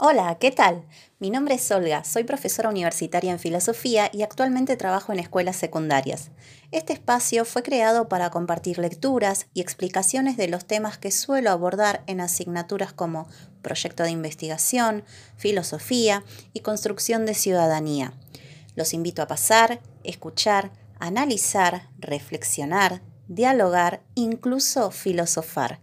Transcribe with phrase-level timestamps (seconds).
[0.00, 0.84] Hola, ¿qué tal?
[1.18, 6.30] Mi nombre es Olga, soy profesora universitaria en filosofía y actualmente trabajo en escuelas secundarias.
[6.70, 12.04] Este espacio fue creado para compartir lecturas y explicaciones de los temas que suelo abordar
[12.06, 13.26] en asignaturas como
[13.60, 15.02] proyecto de investigación,
[15.36, 16.22] filosofía
[16.52, 18.12] y construcción de ciudadanía.
[18.76, 20.70] Los invito a pasar, escuchar,
[21.00, 25.80] analizar, reflexionar, dialogar, incluso filosofar.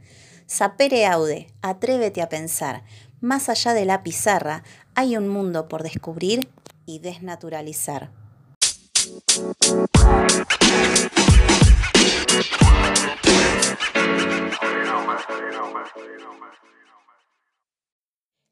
[0.47, 2.83] Sapere aude, atrévete a pensar
[3.25, 4.63] más allá de la pizarra,
[4.93, 6.47] hay un mundo por descubrir
[6.85, 8.11] y desnaturalizar.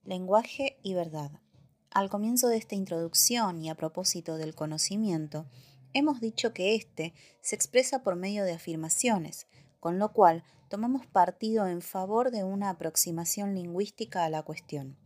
[0.04, 1.32] Lenguaje y verdad.
[1.92, 5.46] Al comienzo de esta introducción y a propósito del conocimiento,
[5.94, 9.46] hemos dicho que éste se expresa por medio de afirmaciones,
[9.80, 14.98] con lo cual tomamos partido en favor de una aproximación lingüística a la cuestión.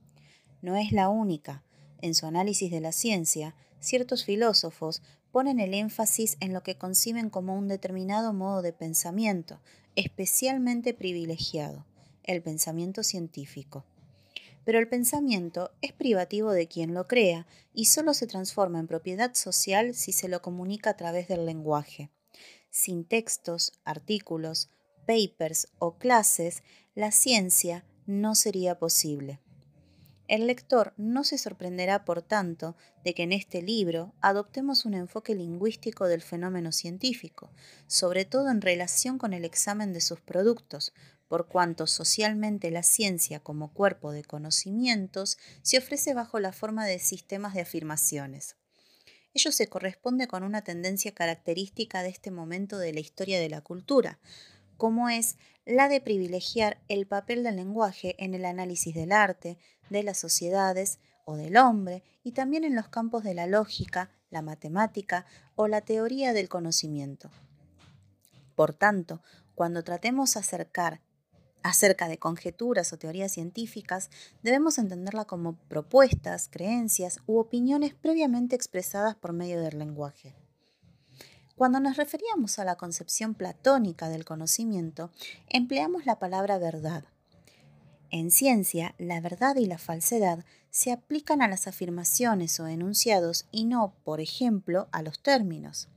[0.62, 1.62] No es la única.
[2.02, 7.29] En su análisis de la ciencia, ciertos filósofos ponen el énfasis en lo que conciben
[7.29, 9.59] como un determinado modo de pensamiento,
[9.98, 11.85] especialmente privilegiado,
[12.24, 13.84] el pensamiento científico.
[14.63, 19.34] Pero el pensamiento es privativo de quien lo crea y solo se transforma en propiedad
[19.34, 22.09] social si se lo comunica a través del lenguaje.
[22.70, 24.70] Sin textos, artículos,
[25.08, 26.62] papers o clases,
[26.94, 29.40] la ciencia no sería posible.
[30.27, 35.34] El lector no se sorprenderá, por tanto, de que en este libro adoptemos un enfoque
[35.34, 37.49] lingüístico del fenómeno científico,
[37.88, 40.94] sobre todo en relación con el examen de sus productos,
[41.30, 46.99] por cuanto socialmente la ciencia como cuerpo de conocimientos se ofrece bajo la forma de
[46.99, 48.58] sistemas de afirmaciones.
[49.34, 53.62] Ello se corresponde con una tendencia característica de este momento de la historia de la
[53.62, 54.20] cultura,
[54.78, 59.58] como es la de privilegiar el papel del lenguaje en el análisis del arte,
[59.90, 64.42] de las sociedades o del hombre, y también en los campos de la lógica, la
[64.42, 65.25] matemática
[65.56, 67.30] o la teoría del conocimiento.
[68.56, 69.22] Por tanto,
[69.56, 71.02] cuando tratemos acercar
[71.64, 74.10] acerca de conjeturas o teorías científicas,
[74.42, 80.36] debemos entenderla como propuestas, creencias u opiniones previamente expresadas por medio del lenguaje.
[81.57, 85.09] Cuando nos referíamos a la concepción platónica del conocimiento,
[85.50, 87.06] empleamos la palabra verdad.
[88.12, 93.66] En ciencia, la verdad y la falsedad se aplican a las afirmaciones o enunciados y
[93.66, 95.90] no, por ejemplo, a los términos.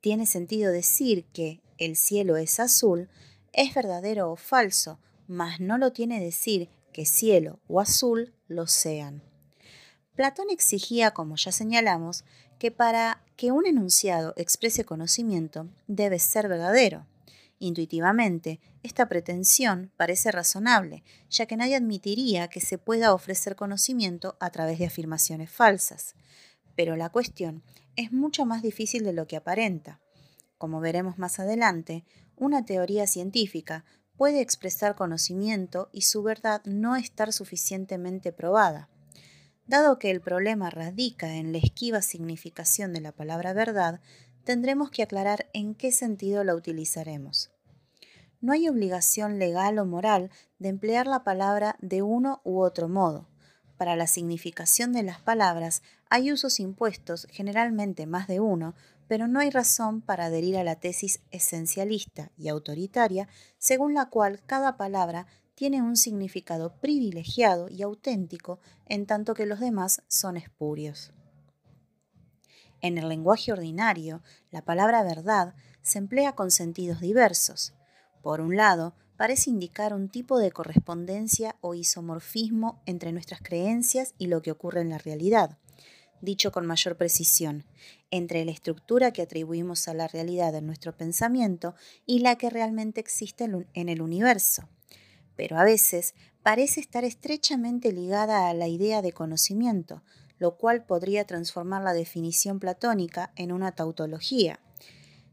[0.00, 3.08] Tiene sentido decir que el cielo es azul,
[3.52, 9.22] es verdadero o falso, mas no lo tiene decir que cielo o azul lo sean.
[10.16, 12.24] Platón exigía, como ya señalamos,
[12.58, 17.06] que para que un enunciado exprese conocimiento debe ser verdadero.
[17.58, 24.50] Intuitivamente, esta pretensión parece razonable, ya que nadie admitiría que se pueda ofrecer conocimiento a
[24.50, 26.16] través de afirmaciones falsas.
[26.76, 27.62] Pero la cuestión
[27.96, 30.02] es mucho más difícil de lo que aparenta.
[30.58, 32.04] Como veremos más adelante,
[32.36, 33.86] una teoría científica
[34.18, 38.90] puede expresar conocimiento y su verdad no estar suficientemente probada.
[39.70, 44.00] Dado que el problema radica en la esquiva significación de la palabra verdad,
[44.42, 47.52] tendremos que aclarar en qué sentido la utilizaremos.
[48.40, 53.28] No hay obligación legal o moral de emplear la palabra de uno u otro modo.
[53.76, 58.74] Para la significación de las palabras hay usos impuestos, generalmente más de uno,
[59.06, 64.42] pero no hay razón para adherir a la tesis esencialista y autoritaria, según la cual
[64.46, 65.28] cada palabra
[65.60, 71.12] tiene un significado privilegiado y auténtico en tanto que los demás son espurios.
[72.80, 77.74] En el lenguaje ordinario, la palabra verdad se emplea con sentidos diversos.
[78.22, 84.28] Por un lado, parece indicar un tipo de correspondencia o isomorfismo entre nuestras creencias y
[84.28, 85.58] lo que ocurre en la realidad.
[86.22, 87.66] Dicho con mayor precisión,
[88.10, 91.74] entre la estructura que atribuimos a la realidad en nuestro pensamiento
[92.06, 93.44] y la que realmente existe
[93.74, 94.66] en el universo
[95.40, 96.12] pero a veces
[96.42, 100.02] parece estar estrechamente ligada a la idea de conocimiento,
[100.38, 104.60] lo cual podría transformar la definición platónica en una tautología.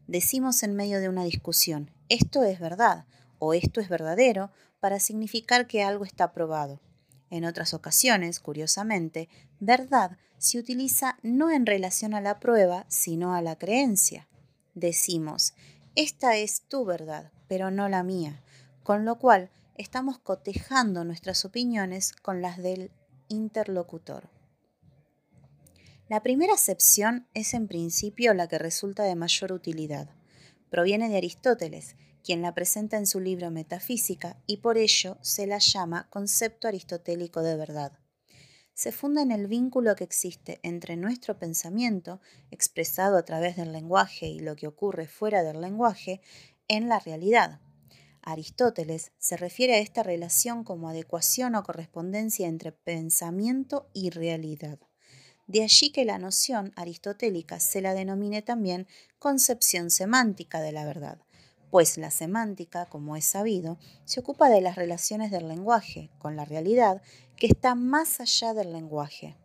[0.06, 3.04] Decimos en medio de una discusión, esto es verdad
[3.38, 4.50] o esto es verdadero,
[4.80, 6.80] para significar que algo está probado.
[7.28, 9.28] En otras ocasiones, curiosamente,
[9.60, 14.26] verdad se utiliza no en relación a la prueba, sino a la creencia.
[14.74, 15.52] Decimos,
[15.96, 18.40] esta es tu verdad, pero no la mía,
[18.88, 22.90] con lo cual estamos cotejando nuestras opiniones con las del
[23.28, 24.30] interlocutor.
[26.08, 30.08] La primera acepción es en principio la que resulta de mayor utilidad.
[30.70, 35.58] Proviene de Aristóteles, quien la presenta en su libro Metafísica y por ello se la
[35.58, 37.92] llama concepto aristotélico de verdad.
[38.72, 44.28] se funda en el vínculo que existe entre nuestro pensamiento, expresado a través del lenguaje,
[44.28, 46.22] y lo que ocurre fuera del lenguaje,
[46.68, 47.60] en la realidad.
[48.22, 54.78] Aristóteles se refiere a esta relación como adecuación o correspondencia entre pensamiento y realidad.
[55.46, 58.86] De allí que la noción aristotélica se la denomine también
[59.18, 61.18] concepción semántica de la verdad,
[61.70, 66.44] pues la semántica, como es sabido, se ocupa de las relaciones del lenguaje con la
[66.44, 67.02] realidad
[67.36, 69.36] que está más allá del lenguaje.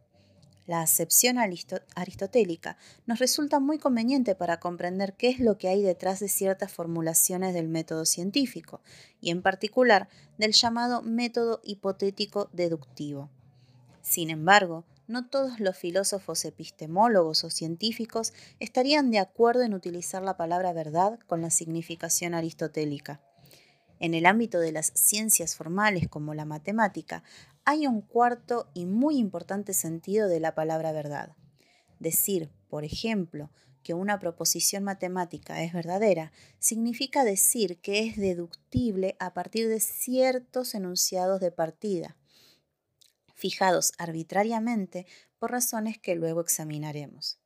[0.66, 6.22] La acepción aristotélica nos resulta muy conveniente para comprender qué es lo que hay detrás
[6.22, 8.82] de ciertas formulaciones del método científico,
[9.20, 10.08] y en particular
[10.38, 13.30] del llamado método hipotético deductivo.
[14.02, 20.38] Sin embargo, no todos los filósofos epistemólogos o científicos estarían de acuerdo en utilizar la
[20.38, 23.20] palabra verdad con la significación aristotélica.
[24.00, 27.24] En el ámbito de las ciencias formales como la matemática,
[27.66, 31.36] hay un cuarto y muy importante sentido de la palabra verdad.
[32.00, 33.52] Decir, por ejemplo,
[33.84, 40.74] que una proposición matemática es verdadera significa decir que es deductible a partir de ciertos
[40.74, 42.18] enunciados de partida
[43.36, 45.06] fijados arbitrariamente
[45.38, 47.43] por razones que luego examinaremos.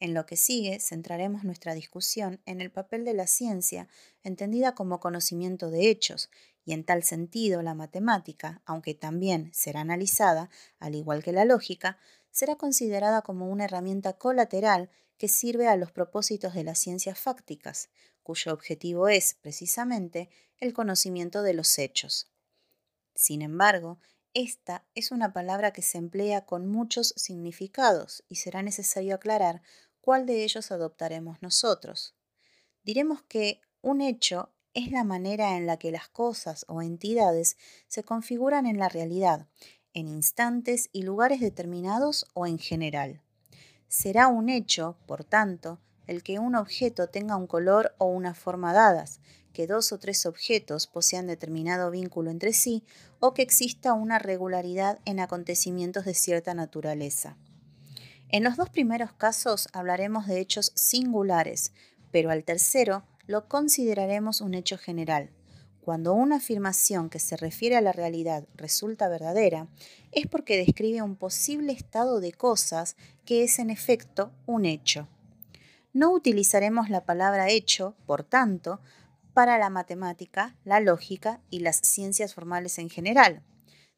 [0.00, 3.86] En lo que sigue, centraremos nuestra discusión en el papel de la ciencia,
[4.22, 6.30] entendida como conocimiento de hechos,
[6.64, 10.48] y en tal sentido la matemática, aunque también será analizada,
[10.78, 11.98] al igual que la lógica,
[12.30, 17.90] será considerada como una herramienta colateral que sirve a los propósitos de las ciencias fácticas,
[18.22, 22.30] cuyo objetivo es, precisamente, el conocimiento de los hechos.
[23.14, 23.98] Sin embargo,
[24.32, 29.60] esta es una palabra que se emplea con muchos significados y será necesario aclarar
[30.00, 32.14] cuál de ellos adoptaremos nosotros.
[32.82, 37.56] Diremos que un hecho es la manera en la que las cosas o entidades
[37.88, 39.46] se configuran en la realidad,
[39.94, 43.20] en instantes y lugares determinados o en general.
[43.88, 48.72] Será un hecho, por tanto, el que un objeto tenga un color o una forma
[48.72, 49.20] dadas,
[49.52, 52.84] que dos o tres objetos posean determinado vínculo entre sí
[53.18, 57.36] o que exista una regularidad en acontecimientos de cierta naturaleza.
[58.32, 61.72] En los dos primeros casos hablaremos de hechos singulares,
[62.12, 65.30] pero al tercero lo consideraremos un hecho general.
[65.80, 69.66] Cuando una afirmación que se refiere a la realidad resulta verdadera,
[70.12, 72.94] es porque describe un posible estado de cosas
[73.24, 75.08] que es en efecto un hecho.
[75.92, 78.80] No utilizaremos la palabra hecho, por tanto,
[79.34, 83.42] para la matemática, la lógica y las ciencias formales en general.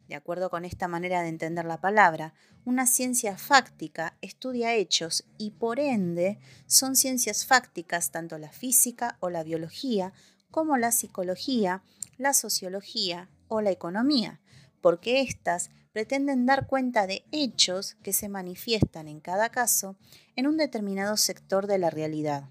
[0.08, 2.34] De acuerdo con esta manera de entender la palabra,
[2.64, 9.30] una ciencia fáctica estudia hechos y por ende son ciencias fácticas tanto la física o
[9.30, 10.12] la biología
[10.50, 11.82] como la psicología,
[12.18, 14.40] la sociología o la economía,
[14.80, 19.96] porque éstas pretenden dar cuenta de hechos que se manifiestan en cada caso
[20.36, 22.48] en un determinado sector de la realidad.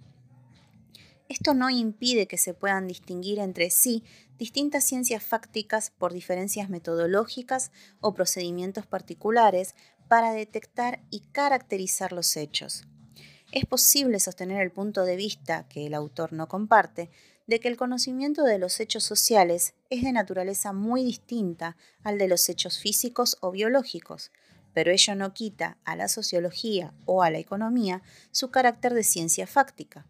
[1.29, 4.03] Esto no impide que se puedan distinguir entre sí
[4.41, 9.75] distintas ciencias fácticas por diferencias metodológicas o procedimientos particulares
[10.07, 12.87] para detectar y caracterizar los hechos.
[13.51, 17.11] Es posible sostener el punto de vista que el autor no comparte
[17.45, 22.27] de que el conocimiento de los hechos sociales es de naturaleza muy distinta al de
[22.27, 24.31] los hechos físicos o biológicos,
[24.73, 29.45] pero ello no quita a la sociología o a la economía su carácter de ciencia
[29.45, 30.07] fáctica.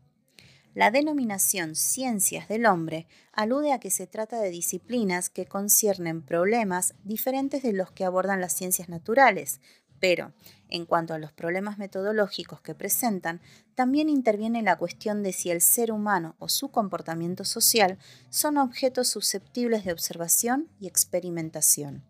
[0.74, 6.94] La denominación ciencias del hombre alude a que se trata de disciplinas que conciernen problemas
[7.04, 9.60] diferentes de los que abordan las ciencias naturales,
[10.00, 10.32] pero,
[10.70, 13.42] en cuanto a los problemas metodológicos que presentan,
[13.76, 18.00] también interviene la cuestión de si el ser humano o su comportamiento social
[18.30, 22.04] son objetos susceptibles de observación y experimentación.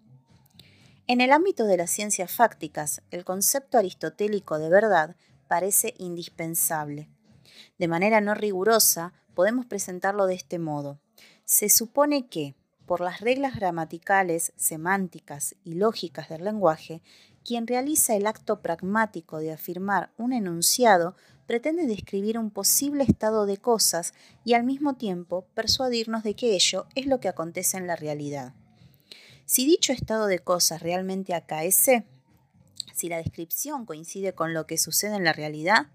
[1.07, 5.15] En el ámbito de las ciencias fácticas, el concepto aristotélico de verdad
[5.47, 7.09] parece indispensable.
[7.77, 10.99] De manera no rigurosa, podemos presentarlo de este modo.
[11.45, 12.55] Se supone que,
[12.85, 17.01] por las reglas gramaticales, semánticas y lógicas del lenguaje,
[17.43, 21.15] quien realiza el acto pragmático de afirmar un enunciado
[21.47, 24.13] pretende describir un posible estado de cosas
[24.45, 28.53] y al mismo tiempo persuadirnos de que ello es lo que acontece en la realidad.
[29.45, 32.05] Si dicho estado de cosas realmente acaece,
[32.93, 35.87] si la descripción coincide con lo que sucede en la realidad,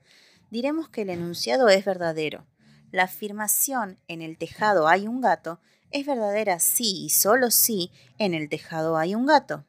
[0.56, 2.46] diremos que el enunciado es verdadero.
[2.90, 5.60] La afirmación en el tejado hay un gato
[5.90, 9.66] es verdadera si y solo si en el tejado hay un gato.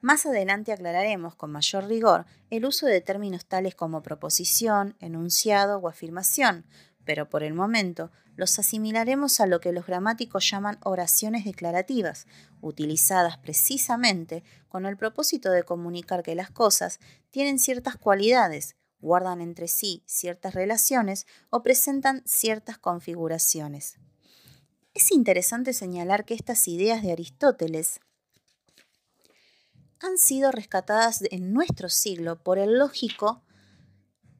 [0.00, 5.88] Más adelante aclararemos con mayor rigor el uso de términos tales como proposición, enunciado o
[5.88, 6.66] afirmación,
[7.04, 12.28] pero por el momento los asimilaremos a lo que los gramáticos llaman oraciones declarativas,
[12.60, 17.00] utilizadas precisamente con el propósito de comunicar que las cosas
[17.32, 23.98] tienen ciertas cualidades, guardan entre sí ciertas relaciones o presentan ciertas configuraciones.
[24.94, 28.00] Es interesante señalar que estas ideas de Aristóteles
[30.00, 33.42] han sido rescatadas en nuestro siglo por el lógico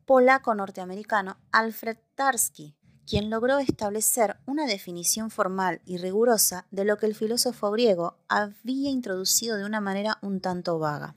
[0.06, 2.76] polaco-norteamericano Alfred Tarski,
[3.06, 8.90] quien logró establecer una definición formal y rigurosa de lo que el filósofo griego había
[8.90, 11.14] introducido de una manera un tanto vaga.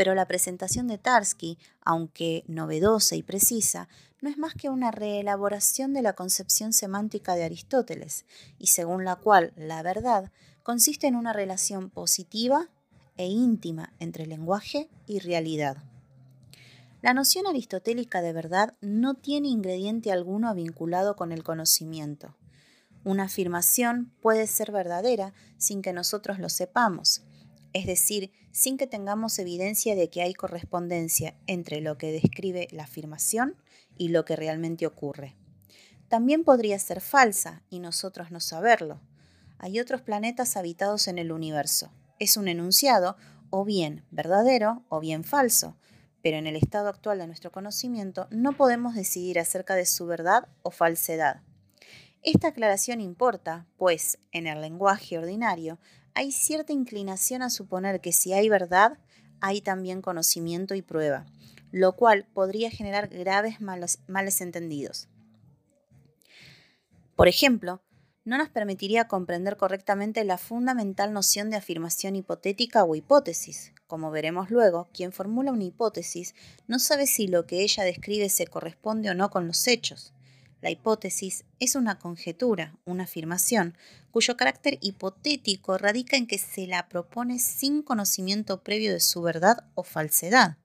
[0.00, 3.86] Pero la presentación de Tarski, aunque novedosa y precisa,
[4.22, 8.24] no es más que una reelaboración de la concepción semántica de Aristóteles,
[8.58, 12.70] y según la cual la verdad consiste en una relación positiva
[13.18, 15.76] e íntima entre lenguaje y realidad.
[17.02, 22.34] La noción aristotélica de verdad no tiene ingrediente alguno vinculado con el conocimiento.
[23.04, 27.20] Una afirmación puede ser verdadera sin que nosotros lo sepamos,
[27.72, 32.84] es decir, sin que tengamos evidencia de que hay correspondencia entre lo que describe la
[32.84, 33.56] afirmación
[33.96, 35.36] y lo que realmente ocurre.
[36.08, 39.00] También podría ser falsa y nosotros no saberlo.
[39.58, 41.92] Hay otros planetas habitados en el universo.
[42.18, 43.16] Es un enunciado
[43.50, 45.76] o bien verdadero o bien falso,
[46.22, 50.48] pero en el estado actual de nuestro conocimiento no podemos decidir acerca de su verdad
[50.62, 51.42] o falsedad.
[52.22, 55.78] Esta aclaración importa, pues en el lenguaje ordinario
[56.14, 58.98] hay cierta inclinación a suponer que si hay verdad,
[59.40, 61.26] hay también conocimiento y prueba,
[61.70, 65.08] lo cual podría generar graves males entendidos.
[67.16, 67.82] Por ejemplo,
[68.24, 74.50] no nos permitiría comprender correctamente la fundamental noción de afirmación hipotética o hipótesis, como veremos
[74.50, 76.34] luego, quien formula una hipótesis
[76.68, 80.12] no sabe si lo que ella describe se corresponde o no con los hechos.
[80.60, 83.76] La hipótesis es una conjetura, una afirmación,
[84.10, 89.64] cuyo carácter hipotético radica en que se la propone sin conocimiento previo de su verdad
[89.74, 90.58] o falsedad.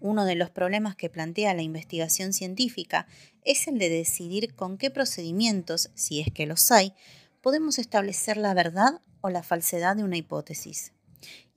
[0.00, 3.08] Uno de los problemas que plantea la investigación científica
[3.44, 6.92] es el de decidir con qué procedimientos, si es que los hay,
[7.40, 10.92] podemos establecer la verdad o la falsedad de una hipótesis.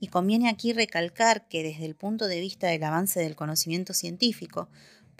[0.00, 4.68] Y conviene aquí recalcar que desde el punto de vista del avance del conocimiento científico,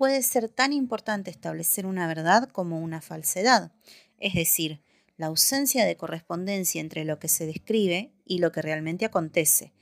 [0.01, 3.71] puede ser tan importante establecer una verdad como una falsedad,
[4.19, 4.81] es decir,
[5.19, 9.75] la ausencia de correspondencia entre lo que se describe y lo que realmente acontece.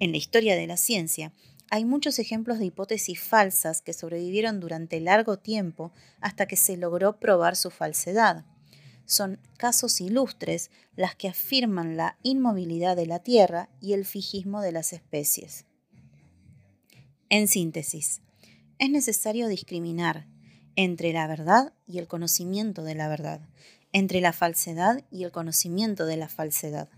[0.00, 1.34] En la historia de la ciencia,
[1.68, 5.92] hay muchos ejemplos de hipótesis falsas que sobrevivieron durante largo tiempo
[6.22, 8.46] hasta que se logró probar su falsedad
[9.04, 14.72] son casos ilustres las que afirman la inmovilidad de la Tierra y el fijismo de
[14.72, 15.66] las especies.
[17.28, 18.22] En síntesis,
[18.82, 20.26] es necesario discriminar
[20.74, 23.40] entre la verdad y el conocimiento de la verdad,
[23.92, 26.88] entre la falsedad y el conocimiento de la falsedad.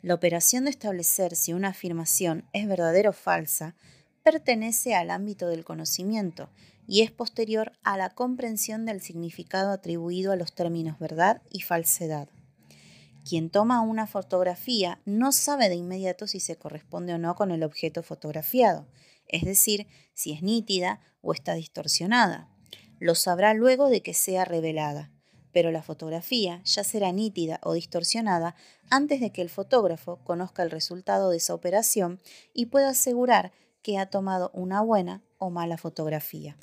[0.00, 3.76] La operación de establecer si una afirmación es verdadera o falsa
[4.24, 6.50] pertenece al ámbito del conocimiento
[6.88, 12.28] y es posterior a la comprensión del significado atribuido a los términos verdad y falsedad.
[13.28, 17.62] Quien toma una fotografía no sabe de inmediato si se corresponde o no con el
[17.62, 18.88] objeto fotografiado,
[19.28, 22.48] es decir, si es nítida o está distorsionada.
[22.98, 25.12] Lo sabrá luego de que sea revelada,
[25.52, 28.56] pero la fotografía ya será nítida o distorsionada
[28.90, 32.20] antes de que el fotógrafo conozca el resultado de esa operación
[32.52, 33.52] y pueda asegurar
[33.82, 36.56] que ha tomado una buena o mala fotografía.